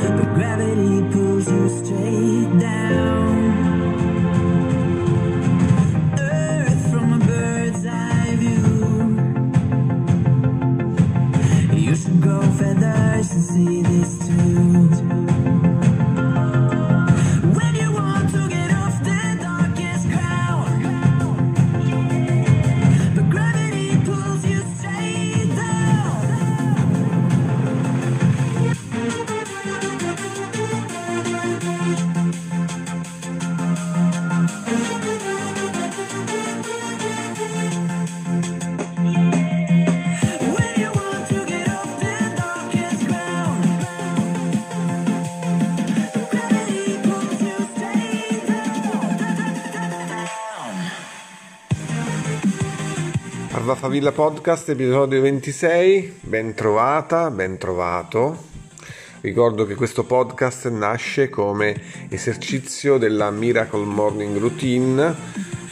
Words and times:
but 0.00 0.34
gravity 0.34 1.02
pulls 1.12 1.48
you 1.48 1.68
straight 1.68 2.60
down. 2.60 3.27
Parva 53.68 53.82
Favilla 53.86 54.12
Podcast, 54.12 54.70
episodio 54.70 55.20
26, 55.20 56.20
ben 56.22 56.54
trovata, 56.54 57.30
ben 57.30 57.58
trovato. 57.58 58.44
Ricordo 59.20 59.66
che 59.66 59.74
questo 59.74 60.04
podcast 60.04 60.70
nasce 60.70 61.28
come 61.28 61.78
esercizio 62.08 62.96
della 62.96 63.30
Miracle 63.30 63.84
Morning 63.84 64.38
Routine. 64.38 65.14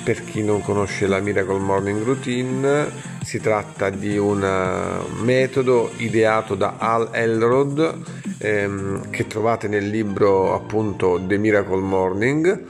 Per 0.05 0.25
chi 0.25 0.42
non 0.42 0.61
conosce 0.61 1.06
la 1.06 1.20
Miracle 1.20 1.58
Morning 1.58 2.05
Routine, 2.05 2.86
si 3.25 3.41
tratta 3.41 3.88
di 3.88 4.19
un 4.19 4.44
eh, 4.44 5.22
metodo 5.22 5.91
ideato 5.97 6.55
da 6.55 6.75
Al 6.77 7.08
Elrod 7.12 8.03
ehm, 8.36 9.08
che 9.08 9.27
trovate 9.27 9.69
nel 9.69 9.88
libro 9.88 10.55
appunto 10.55 11.19
The 11.27 11.38
Miracle 11.38 11.81
Morning 11.81 12.66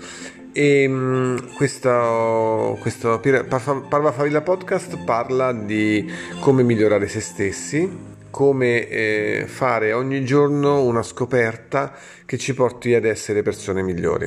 e 0.57 0.89
mh, 0.89 1.53
questo, 1.55 2.79
questo 2.81 3.21
Parva 3.21 4.11
Favilla 4.11 4.41
Podcast 4.41 5.05
parla 5.05 5.53
di 5.53 6.11
come 6.41 6.63
migliorare 6.63 7.09
se 7.09 7.21
stessi, 7.21 7.87
come 8.31 8.89
eh, 8.89 9.45
fare 9.47 9.93
ogni 9.93 10.25
giorno 10.25 10.83
una 10.83 11.03
scoperta 11.03 11.93
che 12.25 12.39
ci 12.39 12.55
porti 12.55 12.95
ad 12.95 13.05
essere 13.05 13.43
persone 13.43 13.83
migliori. 13.83 14.27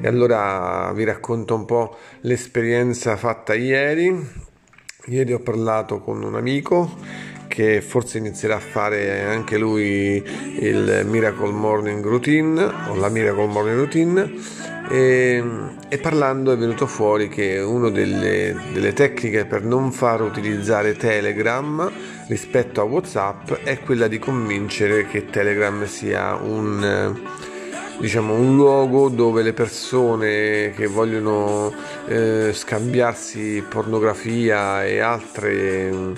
E 0.00 0.08
allora 0.08 0.90
vi 0.94 1.04
racconto 1.04 1.54
un 1.56 1.66
po' 1.66 1.94
l'esperienza 2.22 3.16
fatta 3.16 3.52
ieri. 3.54 4.16
Ieri 5.08 5.32
ho 5.34 5.40
parlato 5.40 6.00
con 6.00 6.22
un 6.22 6.36
amico 6.36 6.96
che 7.48 7.82
forse 7.82 8.16
inizierà 8.16 8.56
a 8.56 8.60
fare 8.60 9.24
anche 9.24 9.58
lui 9.58 10.22
il 10.60 11.02
Miracle 11.06 11.50
Morning 11.50 12.02
Routine 12.02 12.62
o 12.88 12.94
la 12.94 13.10
Miracle 13.10 13.46
Morning 13.46 13.76
Routine 13.76 14.59
e, 14.90 15.42
e 15.88 15.98
parlando 15.98 16.52
è 16.52 16.56
venuto 16.56 16.86
fuori 16.86 17.28
che 17.28 17.60
una 17.60 17.90
delle, 17.90 18.56
delle 18.72 18.92
tecniche 18.92 19.44
per 19.44 19.62
non 19.62 19.92
far 19.92 20.20
utilizzare 20.20 20.96
Telegram 20.96 21.90
rispetto 22.26 22.80
a 22.80 22.84
Whatsapp 22.84 23.52
è 23.62 23.78
quella 23.78 24.08
di 24.08 24.18
convincere 24.18 25.06
che 25.06 25.26
Telegram 25.26 25.86
sia 25.86 26.34
un 26.34 27.18
diciamo 28.00 28.34
un 28.34 28.56
luogo 28.56 29.10
dove 29.10 29.42
le 29.42 29.52
persone 29.52 30.72
che 30.74 30.86
vogliono 30.86 31.72
eh, 32.06 32.50
scambiarsi 32.52 33.62
pornografia 33.68 34.84
e 34.86 35.00
altre 35.00 36.14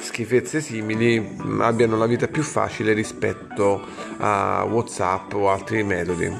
schifezze 0.00 0.60
simili 0.60 1.36
abbiano 1.58 1.96
la 1.96 2.06
vita 2.06 2.26
più 2.26 2.42
facile 2.42 2.94
rispetto 2.94 3.84
a 4.18 4.66
Whatsapp 4.68 5.34
o 5.34 5.50
altri 5.50 5.82
metodi. 5.82 6.32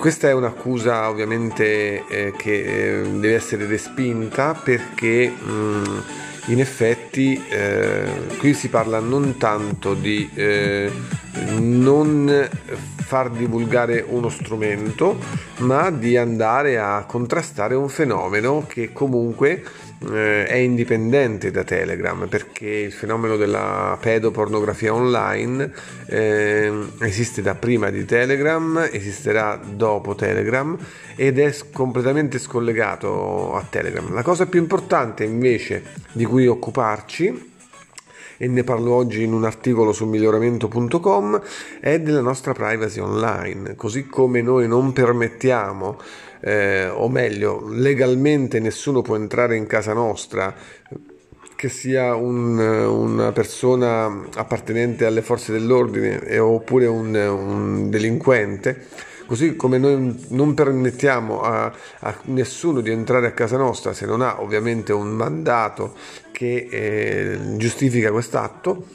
Questa 0.00 0.30
è 0.30 0.32
un'accusa 0.32 1.10
ovviamente 1.10 2.06
eh, 2.08 2.32
che 2.34 3.02
eh, 3.02 3.02
deve 3.02 3.34
essere 3.34 3.66
respinta 3.66 4.54
perché 4.54 5.28
mh, 5.28 6.02
in 6.46 6.58
effetti 6.58 7.38
eh, 7.50 8.10
qui 8.38 8.54
si 8.54 8.70
parla 8.70 8.98
non 8.98 9.36
tanto 9.36 9.92
di 9.92 10.30
eh, 10.32 10.90
non 11.58 12.48
far 13.10 13.30
divulgare 13.30 14.04
uno 14.06 14.28
strumento, 14.28 15.18
ma 15.58 15.90
di 15.90 16.16
andare 16.16 16.78
a 16.78 17.04
contrastare 17.06 17.74
un 17.74 17.88
fenomeno 17.88 18.64
che 18.68 18.92
comunque 18.92 19.64
eh, 20.12 20.46
è 20.46 20.54
indipendente 20.54 21.50
da 21.50 21.64
Telegram, 21.64 22.28
perché 22.28 22.68
il 22.68 22.92
fenomeno 22.92 23.36
della 23.36 23.98
pedopornografia 24.00 24.94
online 24.94 25.72
eh, 26.06 26.72
esiste 27.00 27.42
da 27.42 27.54
prima 27.54 27.90
di 27.90 28.04
Telegram, 28.04 28.88
esisterà 28.90 29.60
dopo 29.62 30.14
Telegram 30.14 30.76
ed 31.16 31.38
è 31.38 31.54
completamente 31.72 32.38
scollegato 32.38 33.54
a 33.54 33.66
Telegram. 33.68 34.12
La 34.14 34.22
cosa 34.22 34.46
più 34.46 34.60
importante 34.60 35.24
invece 35.24 35.82
di 36.12 36.24
cui 36.24 36.46
occuparci 36.46 37.48
e 38.42 38.48
ne 38.48 38.64
parlo 38.64 38.94
oggi 38.94 39.22
in 39.22 39.34
un 39.34 39.44
articolo 39.44 39.92
su 39.92 40.06
miglioramento.com, 40.06 41.42
è 41.78 42.00
della 42.00 42.22
nostra 42.22 42.54
privacy 42.54 42.98
online. 42.98 43.74
Così 43.74 44.06
come 44.06 44.40
noi 44.40 44.66
non 44.66 44.94
permettiamo, 44.94 45.98
eh, 46.40 46.88
o 46.88 47.10
meglio, 47.10 47.68
legalmente 47.68 48.58
nessuno 48.58 49.02
può 49.02 49.14
entrare 49.14 49.56
in 49.56 49.66
casa 49.66 49.92
nostra 49.92 50.54
che 51.54 51.68
sia 51.68 52.14
un- 52.14 52.58
una 52.58 53.30
persona 53.32 54.24
appartenente 54.34 55.04
alle 55.04 55.20
forze 55.20 55.52
dell'ordine 55.52 56.22
e- 56.24 56.38
oppure 56.38 56.86
un, 56.86 57.14
un 57.14 57.90
delinquente, 57.90 58.86
così 59.30 59.54
come 59.54 59.78
noi 59.78 60.26
non 60.30 60.54
permettiamo 60.54 61.40
a, 61.40 61.72
a 62.00 62.18
nessuno 62.24 62.80
di 62.80 62.90
entrare 62.90 63.28
a 63.28 63.30
casa 63.30 63.56
nostra 63.56 63.92
se 63.92 64.04
non 64.04 64.22
ha 64.22 64.42
ovviamente 64.42 64.92
un 64.92 65.10
mandato 65.10 65.94
che 66.32 66.66
eh, 66.68 67.38
giustifica 67.56 68.10
quest'atto, 68.10 68.86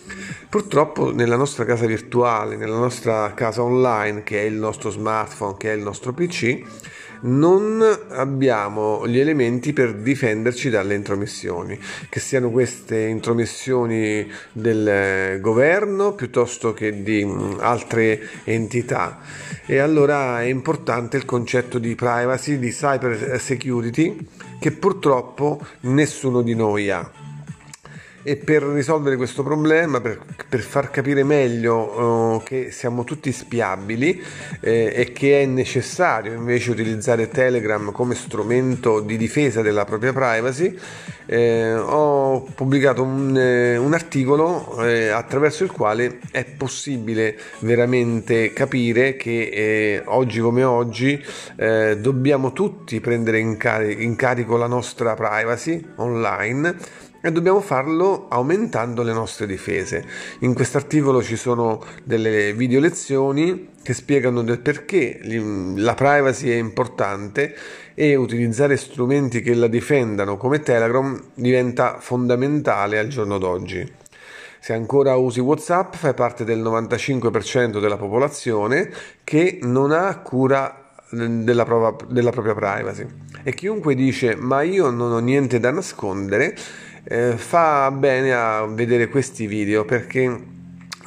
purtroppo 0.50 1.14
nella 1.14 1.38
nostra 1.38 1.64
casa 1.64 1.86
virtuale, 1.86 2.58
nella 2.58 2.76
nostra 2.76 3.34
casa 3.34 3.64
online, 3.64 4.24
che 4.24 4.42
è 4.42 4.44
il 4.44 4.56
nostro 4.56 4.90
smartphone, 4.90 5.56
che 5.58 5.72
è 5.72 5.76
il 5.76 5.84
nostro 5.84 6.12
PC, 6.12 6.64
non 7.26 7.82
abbiamo 8.10 9.08
gli 9.08 9.20
elementi 9.20 9.74
per 9.74 9.96
difenderci 9.96 10.70
dalle 10.70 10.96
intromissioni, 10.96 11.80
che 12.10 12.20
siano 12.20 12.50
queste 12.50 13.00
intromissioni 13.02 14.30
del 14.52 15.40
governo 15.42 16.14
piuttosto 16.14 16.74
che 16.74 17.04
di 17.04 17.28
altre 17.60 18.22
entità. 18.44 19.20
E 19.66 19.80
allora 19.80 20.42
è 20.42 20.46
importante 20.46 21.18
il 21.18 21.26
concetto 21.26 21.80
di 21.80 21.96
privacy, 21.96 22.60
di 22.60 22.70
cyber 22.70 23.40
security, 23.40 24.28
che 24.60 24.72
purtroppo 24.72 25.60
nessuno 25.82 26.42
di 26.42 26.56
noi 26.56 26.90
ha. 26.90 27.25
E 28.28 28.38
per 28.38 28.64
risolvere 28.64 29.18
questo 29.18 29.44
problema, 29.44 30.02
per, 30.02 30.20
per 30.50 30.62
far 30.62 30.90
capire 30.90 31.24
meglio 31.24 32.40
eh, 32.40 32.44
che 32.44 32.72
siamo 32.72 33.04
tutti 33.04 33.32
spiabili 33.32 34.20
eh, 34.62 34.92
e 34.96 35.12
che 35.12 35.44
è 35.44 35.46
necessario 35.46 36.34
invece 36.34 36.72
utilizzare 36.72 37.30
Telegram 37.30 37.92
come 37.92 38.16
strumento 38.16 39.00
di 39.02 39.16
difesa 39.18 39.62
della 39.62 39.86
propria 39.86 40.12
privacy, 40.12 40.76
eh, 41.28 41.76
ho 41.76 42.42
pubblicato 42.56 43.04
un, 43.04 43.38
eh, 43.38 43.78
un 43.78 43.94
articolo 43.94 44.84
eh, 44.84 45.10
attraverso 45.10 45.64
il 45.64 45.70
quale 45.70 46.18
è 46.32 46.46
possibile 46.46 47.38
veramente 47.60 48.54
capire 48.54 49.18
che 49.18 49.50
eh, 49.54 50.02
oggi 50.06 50.40
come 50.40 50.64
oggi 50.64 51.24
dobbiamo 51.56 52.54
tutti 52.54 53.00
prendere 53.00 53.38
in, 53.40 53.58
cari- 53.58 54.04
in 54.04 54.16
carico 54.16 54.58
la 54.58 54.68
nostra 54.68 55.14
privacy 55.14 55.84
online 55.98 57.04
e 57.26 57.32
dobbiamo 57.32 57.60
farlo 57.60 58.28
aumentando 58.30 59.02
le 59.02 59.12
nostre 59.12 59.48
difese. 59.48 60.06
In 60.42 60.54
questo 60.54 60.78
articolo 60.78 61.24
ci 61.24 61.36
sono 61.36 61.84
delle 62.04 62.54
video 62.54 62.80
lezioni 62.80 63.70
che 63.82 63.96
spiegano 63.96 64.44
del 64.44 64.60
perché 64.60 65.20
la 65.76 65.96
privacy 65.96 66.50
è 66.50 66.56
importante 66.56 67.56
e 67.96 68.14
utilizzare 68.14 68.78
strumenti 68.78 69.42
che 69.42 69.56
la 69.56 69.66
difendano 69.66 70.38
come 70.38 70.60
Telegram 70.60 71.20
diventa 71.34 71.98
fondamentale 72.00 73.00
al 73.00 73.08
giorno 73.08 73.40
d'oggi. 73.40 73.92
Se 74.60 74.74
ancora 74.74 75.16
usi 75.16 75.40
WhatsApp, 75.40 75.96
fai 75.96 76.14
parte 76.14 76.44
del 76.44 76.62
95% 76.62 77.80
della 77.80 77.98
popolazione 77.98 78.92
che 79.24 79.58
non 79.64 79.92
ha 79.92 80.16
cura 80.20 80.92
della, 81.10 81.64
prova- 81.64 81.96
della 82.08 82.30
propria 82.30 82.54
privacy. 82.54 83.08
E 83.42 83.54
chiunque 83.56 83.96
dice 83.96 84.36
ma 84.36 84.62
io 84.62 84.92
non 84.92 85.12
ho 85.12 85.20
niente 85.20 85.60
da 85.60 85.72
nascondere, 85.72 86.56
eh, 87.08 87.38
fa 87.38 87.92
bene 87.92 88.34
a 88.34 88.66
vedere 88.66 89.08
questi 89.08 89.48
video 89.48 89.86
perché 89.86 90.54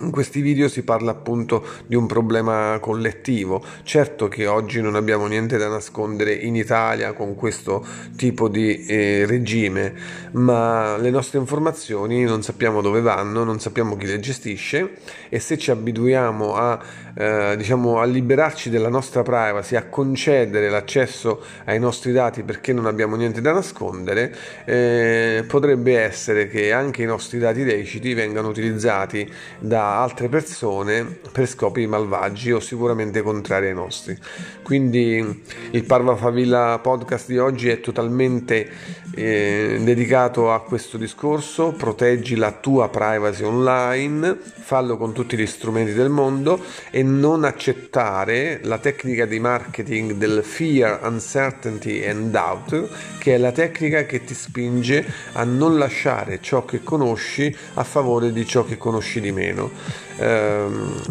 In 0.01 0.13
questi 0.13 0.43
video 0.43 0.69
si 0.69 0.85
parla 0.85 1.11
appunto 1.11 1.65
di 1.87 1.97
un 1.97 2.07
problema 2.07 2.79
collettivo. 2.81 3.65
Certo 3.83 4.29
che 4.29 4.47
oggi 4.47 4.81
non 4.81 4.95
abbiamo 4.95 5.27
niente 5.27 5.57
da 5.57 5.67
nascondere 5.67 6.33
in 6.33 6.55
Italia 6.55 7.13
con 7.15 7.35
questo 7.35 7.85
tipo 8.17 8.49
di 8.49 8.87
eh, 8.87 9.27
regime, 9.27 9.93
ma 10.33 10.97
le 10.99 11.11
nostre 11.11 11.41
informazioni 11.41 12.23
non 12.23 12.45
sappiamo 12.45 12.81
dove 12.81 13.01
vanno, 13.01 13.43
non 13.43 13.59
sappiamo 13.59 13.97
chi 13.97 14.07
le 14.07 14.21
gestisce 14.21 14.99
e 15.29 15.41
se 15.41 15.59
ci 15.59 15.73
abituiamo 15.73 16.55
a, 16.55 16.79
eh, 17.17 17.55
diciamo, 17.57 17.99
a 17.99 18.05
liberarci 18.05 18.71
della 18.71 18.89
nostra 18.89 19.23
privacy, 19.23 19.75
a 19.75 19.87
concedere 19.87 20.71
l'accesso 20.71 21.43
ai 21.65 21.81
nostri 21.81 22.13
dati 22.13 22.45
perché 22.45 22.73
non 22.73 22.87
abbiamo 22.87 23.17
niente 23.17 23.41
da 23.41 23.53
nascondere, 23.53 24.33
eh, 24.65 25.45
potrebbe 25.49 25.99
essere 25.99 26.47
che 26.47 26.71
anche 26.71 27.03
i 27.03 27.07
nostri 27.07 27.41
dati 27.41 27.65
leciti 27.65 28.15
vengano 28.15 28.47
utilizzati 28.47 29.29
da 29.59 29.87
altre 29.97 30.29
persone 30.29 31.19
per 31.33 31.47
scopi 31.47 31.87
malvagi 31.87 32.53
o 32.53 32.61
sicuramente 32.61 33.23
contrari 33.23 33.69
ai 33.69 33.75
nostri. 33.75 34.17
Quindi 34.63 35.45
il 35.71 35.85
Parva 35.85 36.17
Favilla 36.17 36.79
podcast 36.83 37.27
di 37.29 37.39
oggi 37.39 37.69
è 37.69 37.81
totalmente 37.81 38.71
eh, 39.15 39.79
dedicato 39.81 40.53
a 40.53 40.63
questo 40.63 40.97
discorso, 40.97 41.73
proteggi 41.73 42.37
la 42.37 42.53
tua 42.53 42.89
privacy 42.89 43.43
online, 43.45 44.39
fallo 44.43 44.97
con 44.97 45.13
tutti 45.13 45.37
gli 45.37 45.47
strumenti 45.47 45.93
del 45.93 46.11
mondo 46.11 46.63
e 46.91 47.03
non 47.03 47.45
accettare 47.45 48.61
la 48.63 48.79
tecnica 48.79 49.25
di 49.25 49.41
marketing 49.41 50.13
del 50.13 50.43
fear, 50.45 51.01
uncertainty 51.03 52.07
and 52.07 52.31
doubt, 52.31 52.89
che 53.19 53.35
è 53.35 53.39
la 53.39 53.53
tecnica 53.53 54.05
che 54.05 54.25
ti 54.25 54.35
spinge 54.35 55.05
a 55.33 55.45
non 55.45 55.79
lasciare 55.79 56.41
ciò 56.41 56.65
che 56.65 56.83
conosci 56.83 57.55
a 57.75 57.85
favore 57.85 58.33
di 58.33 58.47
ciò 58.47 58.65
che 58.65 58.77
conosci 58.77 59.21
di 59.21 59.33
meno. 59.33 59.71
Ehm, 60.19 61.03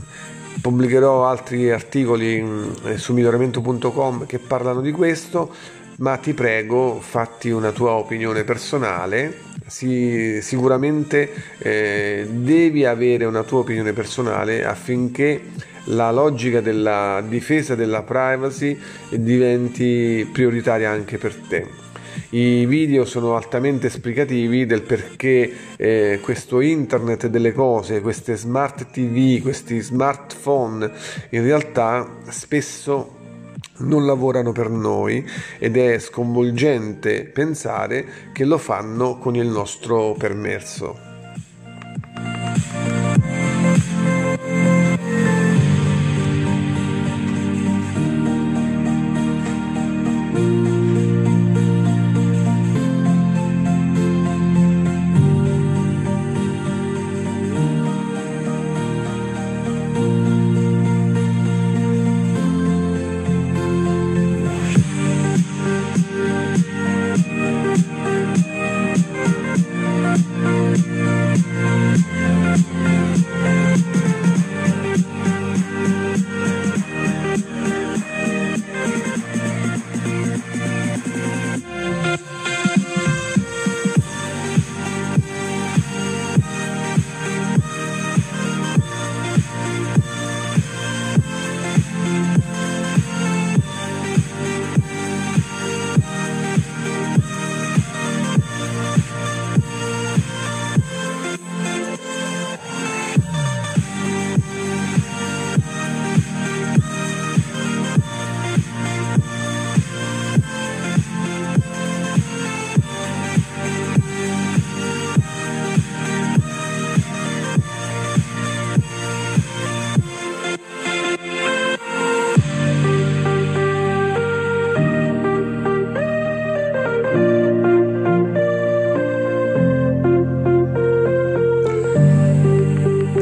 pubblicherò 0.62 1.28
altri 1.28 1.72
articoli 1.72 2.44
eh, 2.86 2.98
su 2.98 3.14
miglioramento.com 3.14 4.26
che 4.26 4.40
parlano 4.40 4.82
di 4.82 4.92
questo, 4.92 5.54
ma 5.98 6.18
ti 6.18 6.34
prego 6.34 7.00
fatti 7.00 7.50
una 7.50 7.72
tua 7.72 7.92
opinione 7.92 8.44
personale. 8.44 9.46
Si, 9.66 10.42
sicuramente 10.42 11.30
eh, 11.58 12.26
devi 12.30 12.86
avere 12.86 13.26
una 13.26 13.44
tua 13.44 13.60
opinione 13.60 13.94
personale 13.94 14.66
affinché 14.66 15.42
la 15.86 16.12
logica 16.12 16.62
della 16.62 17.24
difesa 17.26 17.76
della 17.76 18.02
privacy 18.02 18.78
diventi 19.10 20.28
prioritaria 20.32 20.90
anche 20.90 21.18
per 21.18 21.36
te. 21.36 21.86
I 22.30 22.66
video 22.66 23.06
sono 23.06 23.36
altamente 23.36 23.88
esplicativi 23.88 24.66
del 24.66 24.82
perché 24.82 25.52
eh, 25.78 26.20
questo 26.22 26.62
internet 26.62 27.28
delle 27.28 27.54
cose, 27.54 28.02
queste 28.02 28.36
smart 28.36 28.92
TV, 28.92 29.42
questi 29.42 29.80
smartphone 29.80 30.92
in 31.30 31.44
realtà 31.44 32.18
spesso 32.30 33.16
non 33.80 34.06
lavorano 34.06 34.52
per 34.52 34.70
noi 34.70 35.26
ed 35.60 35.78
è 35.78 36.00
sconvolgente 36.00 37.26
pensare 37.26 38.06
che 38.34 38.46
lo 38.46 38.58
fanno 38.58 39.18
con 39.18 39.36
il 39.36 39.48
nostro 39.48 40.14
permesso. 40.18 41.17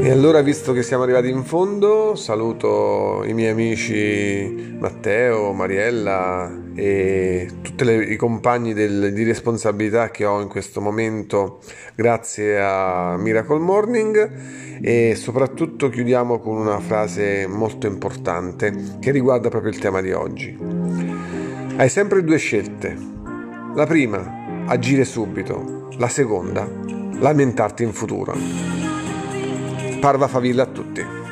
E 0.05 0.11
allora, 0.11 0.43
visto 0.43 0.71
che 0.71 0.83
siamo 0.83 1.01
arrivati 1.01 1.29
in 1.29 1.43
fondo, 1.43 2.13
saluto 2.13 3.23
i 3.25 3.33
miei 3.33 3.49
amici 3.49 4.75
Matteo, 4.77 5.51
Mariella 5.51 6.61
e 6.75 7.49
tutti 7.63 7.89
i 7.89 8.15
compagni 8.15 8.75
del- 8.75 9.13
di 9.13 9.23
responsabilità 9.23 10.11
che 10.11 10.23
ho 10.23 10.41
in 10.41 10.47
questo 10.47 10.79
momento 10.79 11.57
grazie 11.95 12.61
a 12.61 13.17
Miracle 13.17 13.57
Morning 13.57 14.31
e 14.79 15.15
soprattutto 15.15 15.89
chiudiamo 15.89 16.37
con 16.37 16.55
una 16.57 16.79
frase 16.79 17.47
molto 17.47 17.87
importante 17.87 18.97
che 18.99 19.09
riguarda 19.09 19.49
proprio 19.49 19.71
il 19.71 19.79
tema 19.79 20.01
di 20.01 20.11
oggi. 20.11 20.55
Hai 21.77 21.89
sempre 21.89 22.23
due 22.23 22.37
scelte. 22.37 22.95
La 23.73 23.87
prima, 23.87 24.65
agire 24.67 25.03
subito. 25.03 25.89
La 25.97 26.09
seconda, 26.09 26.69
lamentarti 27.17 27.81
in 27.81 27.91
futuro. 27.91 28.84
Parva 29.99 30.27
favilla 30.27 30.63
a 30.63 30.67
tutti. 30.67 31.24